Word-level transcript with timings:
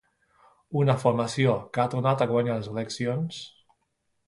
una 0.83 0.95
formació 1.03 1.53
que 1.77 1.83
ha 1.83 1.87
tornat 1.95 2.25
a 2.27 2.31
guanyar 2.33 2.57
les 2.59 2.73
eleccions 2.75 3.45